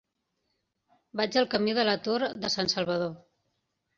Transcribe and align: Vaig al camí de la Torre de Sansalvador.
Vaig 1.19 1.35
al 1.41 1.45
camí 1.51 1.75
de 1.79 1.85
la 1.89 1.95
Torre 2.09 2.31
de 2.45 2.53
Sansalvador. 2.53 3.13